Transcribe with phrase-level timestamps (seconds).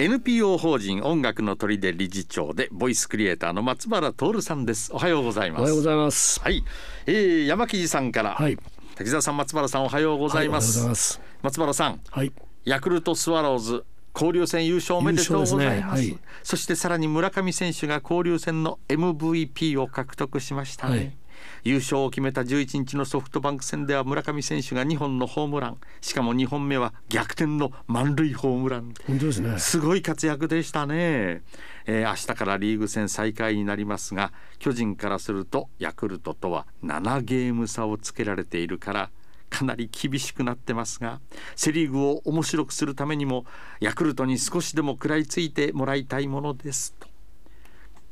[0.00, 4.90] NPO 法人音楽の砦理事長でボイスクリエイターの松原徹さんです。
[4.94, 5.60] おはようございます。
[5.60, 6.40] おはようございます。
[6.40, 6.64] はい、
[7.04, 8.56] えー、山木さんから、はい。
[8.94, 11.20] 滝沢さん松原さんおはようございます,、はい、ます。
[11.42, 12.32] 松原さんはい。
[12.64, 13.84] ヤクルトスワローズ
[14.14, 16.10] 交流戦優勝おめでとうございます、ね。
[16.12, 21.19] はい、そしてさらに村上選手が交流戦の MVP を獲得しましたね、はい
[21.64, 25.78] 優勝を決めた11日のソフトバンク戦では村上選手が2本のホームラン。
[26.00, 28.94] しかも2本目は逆転の満塁ホームラン。
[29.06, 29.58] 本当ですね。
[29.58, 31.42] すごい活躍でしたね、
[31.86, 39.10] えー、明日からリーグ戦再開になりますが巨人からするとヤクルトとは7ゲーム差をつけられているから
[39.48, 41.20] かなり厳しくなってますが
[41.56, 43.44] セ・リーグを面白くするためにも
[43.80, 47.08] ヤクルトに少しでも食らいついてもらいたいものですと。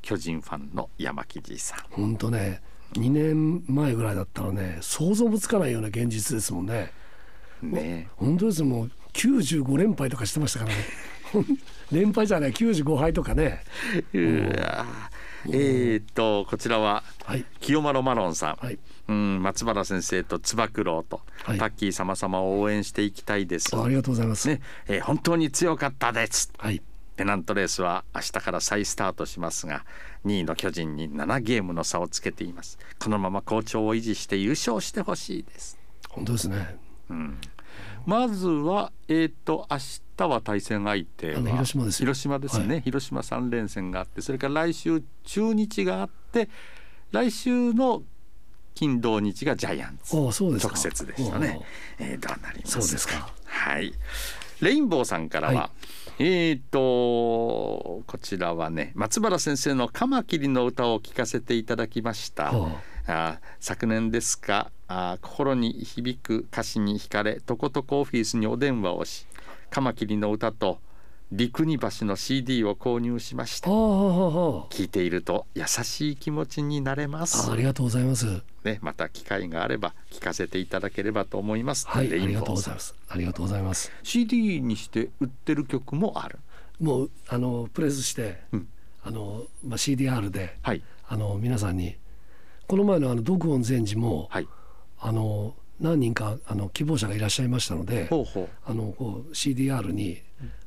[0.02, 1.80] 巨人ファンの山木じさん。
[1.90, 2.62] 本当ね
[2.94, 6.92] 2年前ぐらいだったらね想像もつかないような現実ですもんね。
[7.62, 10.76] ね本当ですもう95連敗とかしてましたからね。
[11.92, 13.62] 連敗じゃない95敗とかね。
[15.50, 23.76] えー、っとこちらは、はい、清丸マロンさん、はい、うん松原先生とつば九郎と、はい、タッキー様様を応援していきたいです。
[23.76, 24.60] ありがとうございます、ね。
[24.88, 26.82] えー、本当に強かったです、はい
[27.18, 29.84] ペナントレースは明日から再スタートしますが
[30.24, 32.78] 2位の巨人に7ゲームの差をつけています。
[33.00, 35.76] このまま好調を維持して優勝してほしいです。
[36.08, 36.78] 本当ですね、
[37.10, 37.38] うん、
[38.06, 39.78] まずはえっ、ー、と明
[40.16, 46.48] 日は対戦相手は広島です広島ですね、はい、広島3連戦があってそれから来週中日があって
[47.10, 48.04] 来週の
[48.74, 50.14] 金土日がジャイアンツ。
[50.14, 50.30] 直
[50.76, 51.60] 接でしたね、
[51.98, 52.80] えー、どうなります。
[52.80, 53.28] そうですか。
[53.44, 53.92] はい。
[54.60, 55.70] レインボーさんからは、は
[56.07, 62.52] い、えっ、とこちらはね松原先生のカマキリの歌を聞かせていただきました。
[63.06, 69.26] あ昨年ですかあ心に響く歌詞に惹かれとことこオフィスにお電話をし
[69.70, 70.78] カマキリの歌と
[71.30, 73.68] 陸に橋の CD を購入しました。
[73.68, 77.50] 聞いていると優しい気持ちになれます。
[77.50, 78.42] ありがとうございます。
[78.64, 81.86] ねまた機会があれば聞かせていただければと思います。
[81.86, 82.94] はいありがとうございます。
[83.08, 83.92] ありがとうございます。
[84.02, 86.38] CD にして売ってる曲もある？
[86.80, 88.68] もうあのプレスして、うん、
[89.04, 91.96] あのまあ CDR で、はい、あの皆さんに
[92.66, 94.48] この前のあの読音禅師も、はい、
[94.98, 98.08] あの何人かあの希望者がいらっしゃいましたので
[98.66, 100.20] あのこう CDR に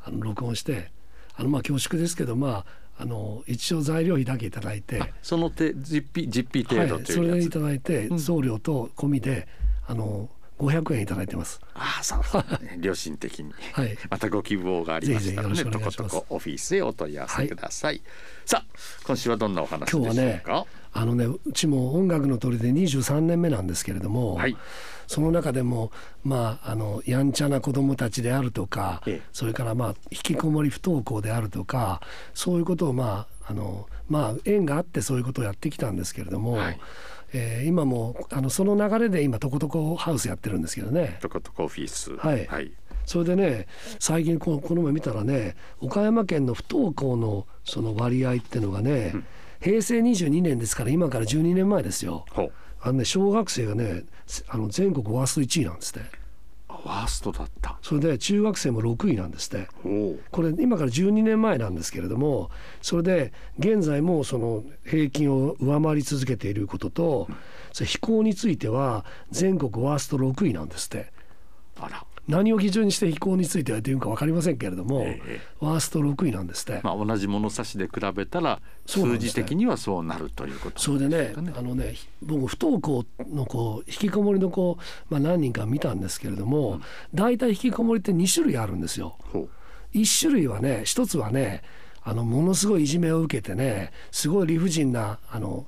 [0.03, 0.91] あの録音して
[1.35, 9.47] あのまあ恐縮ですけどまああの一応材料費だけ頂いてその手実費実費程度という、はい、それで頂いて、送料と込みで
[9.87, 10.29] あの
[10.59, 11.59] 500円いただいてます。
[11.73, 12.19] ああ、そう
[12.63, 12.77] ね。
[12.83, 13.51] 良心的に。
[13.73, 13.97] はい。
[14.09, 17.95] またご希望がありましたらね、とことこオフィスへお問い合わせください。
[17.95, 18.03] はい、
[18.45, 20.65] さあ、今週はどんなお話でしょうか？
[20.93, 24.57] あのね、うちも音楽の鳥で23年目なんですけれども、はい、
[25.07, 25.91] その中でも、
[26.23, 32.01] まあ、あのやんちゃな子どもたちであるとか、ええ、それからまあ引きこもり不登校であるとか
[32.33, 36.79] そういうことをまああのまあ縁があってそういうことをやってきたんですけれども、はい、
[37.33, 41.17] えー、今もあのその流れで今とことこハウスやってるんですけどね。
[41.21, 42.71] とことこオフィス、はい、はい、
[43.05, 43.67] それでね
[43.99, 49.25] 最近このこの前見たらね岡山県の不登校のその割合っていうのがね、うん
[49.61, 52.25] 平成22年ですから今から12年前ですよ。
[52.81, 54.03] あのね小学生がね
[54.47, 56.09] あの全国ワースト1位なんですね
[56.67, 57.77] ワーストだった。
[57.83, 59.67] それで中学生も6位なんですって。
[60.31, 62.49] これ今から12年前なんですけれども
[62.81, 67.27] それで現在もその平均を上回り続けていることと、
[67.71, 71.11] それ飛行については全国ワースト6位なんですって。
[71.79, 76.81] あら何を基準にして飛行についてはというか分かりませんけれども、ええ、ワースト6位なんですね。
[76.83, 84.77] まあ、同じ物差しで比べたら数字的にはそうなるということ、ね、それでねあのね僕不登校の子引きこもりの子、
[85.09, 86.81] まあ、何人か見たんですけれども、うん、
[87.13, 89.17] 大体引きこもりって2種類あるんですよ。
[89.93, 91.63] 1種類はね1つはね
[92.03, 95.65] あのものすごいいじめを受けてねすごい理不尽なあの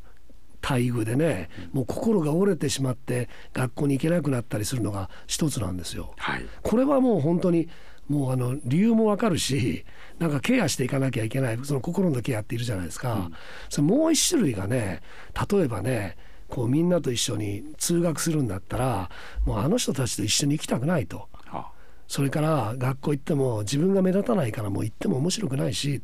[0.64, 6.14] 待遇でね、もう心が折れてしまって学校に行けなくなったりするのが一つなんですよ。
[6.18, 7.68] はい、これはもう本当に
[8.08, 9.86] もうあの理由もわかるし
[10.20, 13.34] なんかケアしていかなきゃいけないその心のケアっているじゃないですか、うん、
[13.70, 15.02] それもう一種類がね
[15.50, 16.18] 例えばね
[16.50, 19.10] こうみんなと一緒に通学するんだったら
[19.46, 21.28] もうあの人たちと一緒に行きたくないと。
[22.06, 26.00] それから学校行っても自分が目立たないからもう行っても面白くないし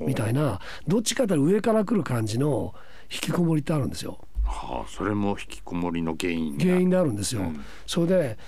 [0.00, 2.74] みたいなどっちかというと上から来る感じの
[3.12, 4.18] 引きこもりってあるんですよ。
[4.44, 7.42] はあ、それも引きこもりの原因原因であるんですよ。
[7.42, 8.38] うん、それで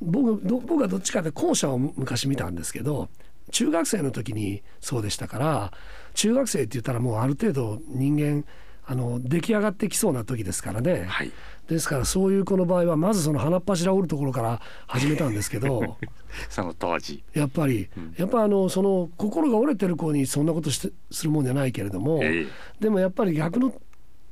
[0.00, 3.08] 僕僕はどっちかで後者を昔見たんですけど
[3.50, 5.72] 中学生の時にそうでしたから
[6.14, 8.44] 中学生って言ったらもうある程度人間
[8.86, 11.32] あの出来上がってきそうな時ですからね、はい、
[11.68, 15.96] ですからそういう子の場合はまずその鼻っ柱を折るところから始めたんですけど
[16.50, 17.24] その当時。
[17.32, 23.72] やっぱり、うん、やっぱあのその心が折れてる子にそんなことしてするもんじゃないけれども、えー、でもやっぱり逆の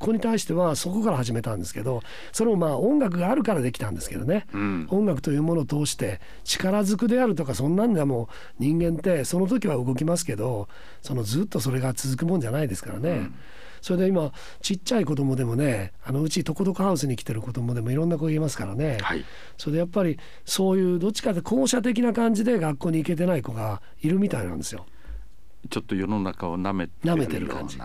[0.03, 2.03] 子に対してはそこから始めたんですけど
[2.33, 8.29] それもまあ音楽があるからできたんですけどね、うん、音楽というものを通して力ずくであるとかそんなんでも
[8.59, 10.69] 人間ってその時は動きますけど
[11.01, 13.11] そのずっとそれが続くもんじゃないですからね。
[13.11, 13.35] うん
[13.83, 19.25] それで今ちっちゃい子供でもねあのうちとことこハウスに来てる子供でもいろんな子いますからね、はい、
[19.59, 24.87] それでやっぱりそういうどっちかって校舎的な感じで学校に行けてない子がいるみたいなんですよ。
[25.69, 26.87] ちょっと世の中を舐め
[27.27, 27.79] てる感じ。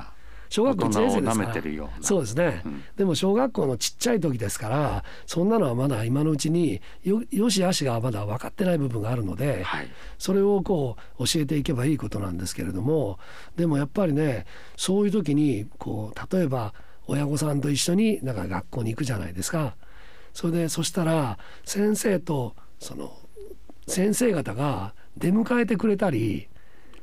[0.50, 13.20] 小学校1年生ですからそうですね、うん、でも小学校のちっちゃい時ですからそんなのはまだ今のうちによよしあしがまだ分かってない部分があるので、はい、それをこう教えていけばいいことなんですけれども
[13.56, 14.46] でもやっぱりね
[14.76, 16.74] そういう時にこう例えば
[17.08, 19.76] 親御さんと一緒になんか学校に行くじゃないですか。
[20.34, 23.18] それでそしたら先生とその
[23.88, 26.48] 先生方が出迎えてくれたり、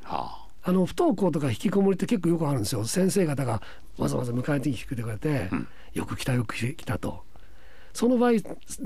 [0.03, 3.61] はああの不登校とか引きこもりって結構よくあるんですよ先生方が
[3.99, 7.23] わざわざ迎えてきてくれて、うん、よく来たよく来たと。
[7.93, 8.31] その場合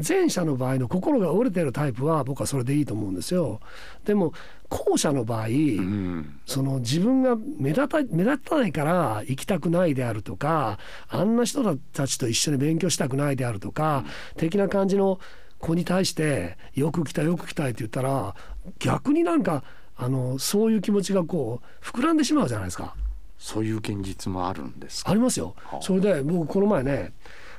[0.07, 3.59] 前者の場合の心が折れてるタイプは僕はそれでいいと思うんですよ。
[4.05, 4.33] でも
[4.69, 10.77] 後者の場合、うん、その自分が目立た目立たないから行きたくないであるとか
[11.07, 14.03] あんな人たちと一緒に勉強したくないであるとか、
[14.35, 15.19] うん、的な感じの
[15.57, 18.35] 子に対してよく来たよく来たいって言ったら
[18.77, 19.63] 逆になんか
[20.01, 22.95] あのそういう気持ちがこう膨らんでしまうじゃないですか。
[23.37, 25.55] そういう現実もあるんですありますよ。
[25.81, 27.13] それで僕この前ね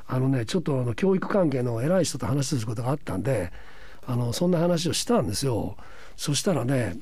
[0.06, 3.52] あのねちょっとあの教育関係の偉い人と話することがあったんで
[4.06, 5.76] あのそんな話をしたんですよ。
[6.16, 6.98] そしたらね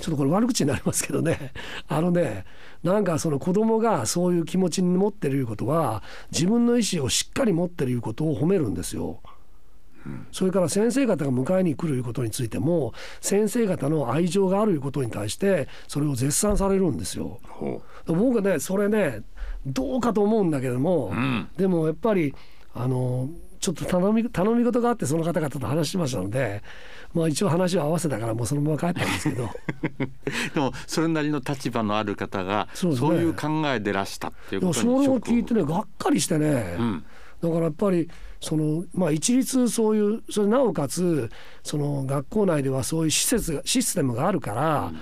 [0.00, 1.52] ちょっとこれ悪口になりますけどね
[1.88, 2.44] あのね
[2.82, 6.02] なんかその子供がそういう気持ちに持ってるいうことは
[6.32, 9.20] 自分の意思をしっかり持ってるいうことを褒めるんですよ。
[10.32, 17.40] それから先生方が迎えに来るいうことについても先生方の愛情があるいうことに対してそれを絶賛されるんですよ。
[18.06, 19.22] 僕はねそれね
[19.66, 22.34] どうかと思うんだけども、うん、でもやっぱり
[22.74, 23.28] あの
[23.60, 26.62] ちょっと頼み頼み事があってその方々と話しましたので、
[27.12, 29.50] まあ、一応話を合わせたからもうそのまま帰ったんですけど。
[30.54, 37.04] でもそれなりの立場のある方がそう、ね,、いう考えでらしたっていうことにそれを聞いてねがっかりしてね、うん、
[37.42, 38.08] だからやっぱり
[38.40, 41.30] そのまあ一律そういうそれなおかつ
[41.62, 44.92] その学校内ではそういう施設システムがあるから、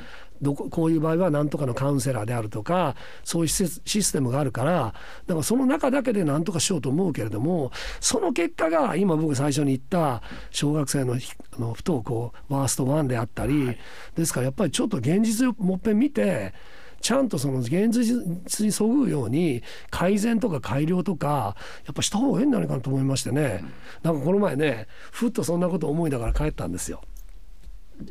[0.40, 2.94] どここういう場合は何とかのカウンセラーであるとか
[3.24, 3.68] そういうシ
[4.02, 4.94] ステムがあるから
[5.26, 13.76] だからその中だけで何とかしようと思うけれどもその結果が今僕最初に言った小学生のあの不登校ワースト1であったり、
[14.14, 16.54] ですからやっぱりちょっと現実をもっぺん見て
[17.00, 21.56] ちゃんとその現実にそぐうように改善とか改良とか
[21.86, 23.64] やっぱした方がいいんじゃないかなと思いましてね、
[24.02, 27.02] なんかこの前ねふっとそんなこと思いながら帰ったんですよ。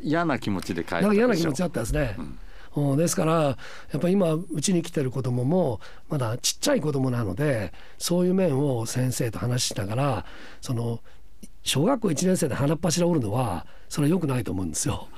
[0.02, 2.16] 嫌な気持ちで帰った嫌な気持ちだったですね。
[2.76, 3.56] うん、ですからや
[3.96, 10.26] っぱり今うちに来てる子供もまだちっちゃい子供なのでそういう面を先生と話しながら
[10.60, 11.00] その
[11.62, 15.08] 小学校1年生で鼻っ柱折るのはそれは良くないと思うんですよ。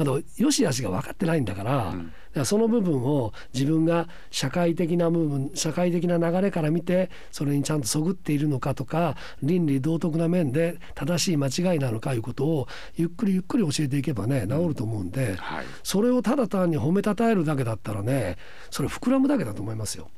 [0.00, 12.66] まだ良し悪しが分かってないんだから、うん、からその部分を自分が社会的な部分社会的な流れから見てそれにちゃんとそぐっているのかとか倫理道徳な面で正しい間違いなのかいうことを
[12.96, 18.38] ゆっくりゆっくり教えていけばね治ると思うんで、はい、それをただ単に褒めたたえるだけだったらね
[18.70, 20.08] それ膨らむだけだと思いますよ。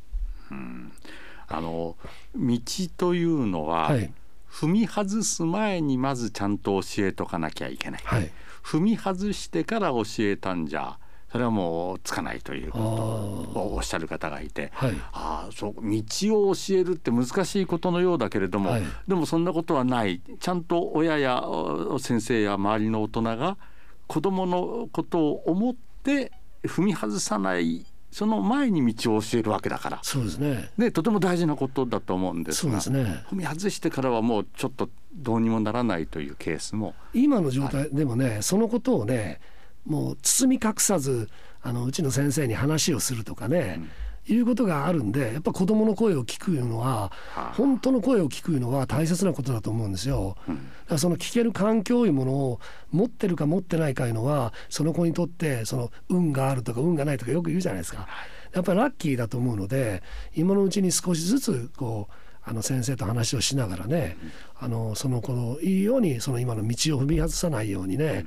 [0.53, 0.93] うん、
[1.49, 1.97] あの
[2.37, 2.59] 道
[2.97, 4.13] というのは、はい、
[4.49, 8.03] 踏み外す前にまずちゃんと教えとかなきゃいけない。
[8.05, 8.31] はい
[8.63, 10.99] 踏み外してから教えたんじゃ
[11.33, 20.21] それはもうつかないということをおっしゃる方がいて、はい、あそう道を教えるって難しいことのようだけれども、はい、でもそんなことはない。
[20.39, 21.43] ちゃんと親や
[21.99, 23.57] 先生や周りの大人が
[24.09, 26.33] 子どものことを思って
[26.65, 30.01] 踏み外さないその前に道を教えるわけだから。
[30.03, 30.71] そうですね。
[30.77, 39.41] でとても大事なことだと思うんですが、ね、踏み外してからはもうちょっとどうにもならないというケースも今の状態でもねそのことをね
[39.85, 41.29] もう包み隠さず
[41.63, 43.89] あのうちの先生に話をするとかね、うん。
[44.29, 47.11] いうことがあるんでやっぱ子どもの声を聞くのは、
[47.57, 50.37] 本当の声を聞くのは大切なことだと思うんですよ。
[50.47, 52.61] だからその聞ける環境いうものを
[52.93, 58.07] 持ってるか持ってないかいうのはその子にとってその運があるとか運がないとかよく言うじゃないですか。
[58.53, 60.05] やっぱりラッキーだと思うので
[60.37, 64.17] 今のうちに少しずつこうあの先生と話をしながらね、
[64.59, 68.27] あのその子のいいようにその今の道を踏み外さないようにね、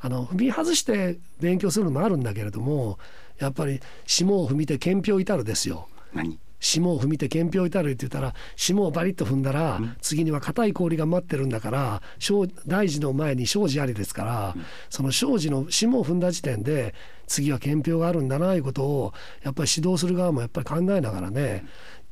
[0.00, 2.98] あの踏み外して勉強するのもあるんだけれども
[3.38, 5.88] やっぱり霜を踏みて検票至るですよ。
[6.14, 6.38] 何？
[6.62, 12.02] 霜を踏みて検票至るって言ったら霜をバリッと踏んだら、次には硬い氷が待ってるんだから
[12.66, 14.54] 大事の前に生じありですから、
[14.90, 16.94] その生じの霜を踏んだ時点で
[17.26, 21.64] 次は検票があるんだないうことをやっぱり指導する側もやっぱり考えながらね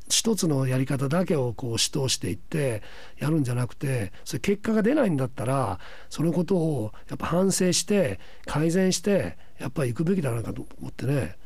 [0.09, 2.83] 一つのやり方だけをこう指導していって
[3.19, 11.37] やるんじゃなくてそれ結果が出ないんだったらそのことをやっぱ反省して改善してやっぱり行くべきだなかと思ってね。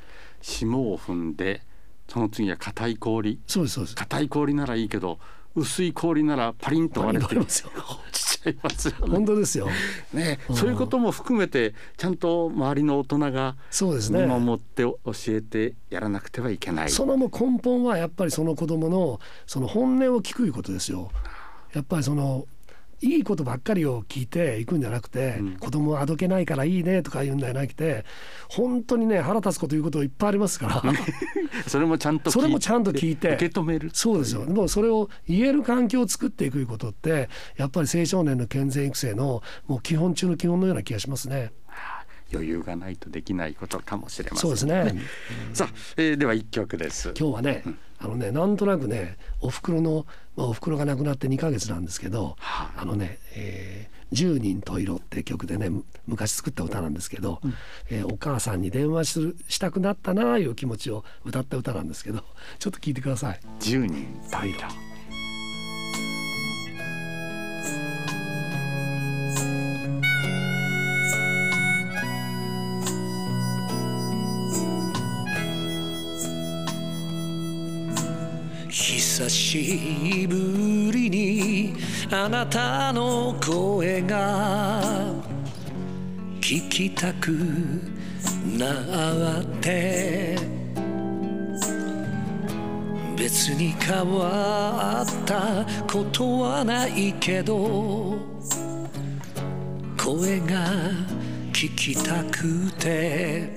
[0.41, 1.63] 霜を踏んで
[2.09, 3.41] その次は硬い氷。
[3.47, 3.97] そうですそうです。
[3.97, 5.19] 硬い氷ならいいけど
[5.55, 7.35] 薄い氷ならパリンと割れて。
[7.35, 9.69] ますよゃいますよ、ね、本当ですよ。
[10.13, 16.91] ね、うん、そういうことも含めてちゃんと周りの大人がそうですね見守って教えてやらなくてはいけない。
[16.91, 21.11] そのも根本はやっぱりその子供のその本音を聞くいうことですよ。
[21.73, 22.47] やっぱりその
[23.03, 28.05] いいことばっかりを聞いていくんじゃなくて、うん、子供はあどけないからいいねとか言うんじゃなくて
[28.49, 30.83] 本当にね腹立つこと言うこといっぱいありますから
[31.67, 41.53] それもちゃんとそれもちゃんと聞いて受け止めるそうですよでもそれを言える環境を作っていくことってやっぱり青少年の健全育成のもう基本中の基本のような気がしますね。
[42.33, 45.03] 余裕がないとできないことかもしれません、ね、そうですね。
[45.53, 47.13] さあ、えー、では一曲です。
[47.19, 50.07] 今日はね、うん、あのねなんとなくねお袋の
[50.37, 55.71] まあお袋が亡くなって2か月なんですけど、はあ、あのね、えー十人十色って曲でね
[56.07, 57.55] 昔作った歌なんですけど、うん、
[57.91, 62.23] えー、お母さんに電話するしたくなったなあいう気持ちを歌った歌なんですけど
[62.59, 63.41] ちょっと聞いてください。
[63.59, 64.92] 十人十色
[79.13, 81.75] 久しぶりに
[82.11, 84.81] あなたの声が
[86.41, 87.29] 聞きたく
[88.57, 90.39] なって
[93.15, 98.17] 別に変わったことはないけど
[100.03, 100.71] 声が
[101.53, 103.51] 聞きたくて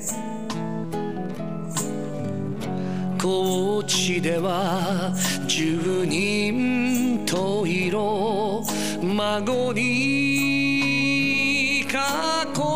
[4.21, 5.13] では
[5.47, 8.61] 十人十色
[9.01, 11.83] 孫に囲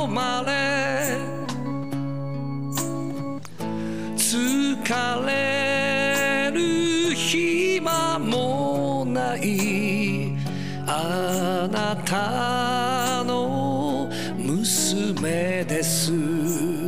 [0.08, 1.18] まれ
[4.16, 10.36] 疲れる暇もない
[10.88, 16.79] あなたの娘です。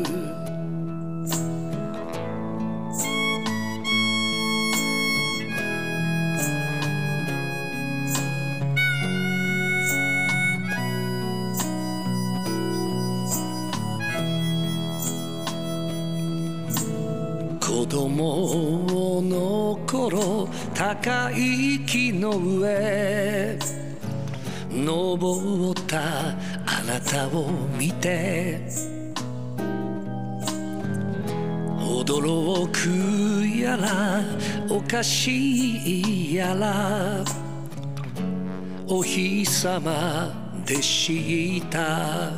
[19.91, 23.59] の頃高い木の上
[24.69, 28.61] 登ったあなたを見て
[31.79, 34.23] 驚くやら
[34.69, 37.25] おかしいやら
[38.87, 40.31] お日様
[40.65, 42.31] でした。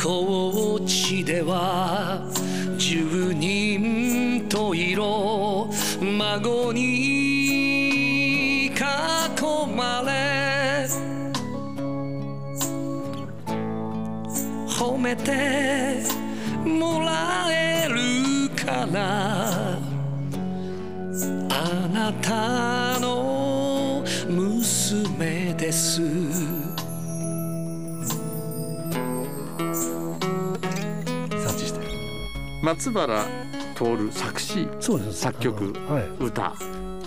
[0.00, 2.30] 高知では
[2.78, 3.65] 十人十
[4.76, 5.70] 色
[6.02, 8.70] 孫に囲
[9.74, 10.86] まれ
[14.68, 16.02] 褒めて
[16.66, 19.78] もらえるかな
[21.48, 26.02] あなたの娘です。
[32.62, 33.45] 松原
[33.76, 35.20] 徹作詞そうです。
[35.20, 36.54] 作曲、はい、歌。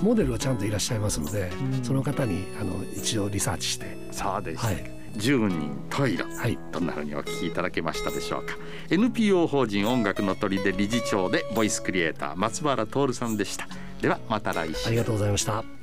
[0.01, 1.51] モデルはちゃんといらっしゃいますので、
[1.83, 3.97] その方にあの一応リサーチして。
[4.11, 8.55] そうです、はい、10人トイレ、はい、どんなふうにお聞きいただけましたでしょうか。
[8.89, 13.67] NPO 法人音楽の鳥で理事長でボイスクリエイター松原徹さんでした。
[14.01, 14.88] ではまた来週。
[14.88, 15.78] ありがとうございました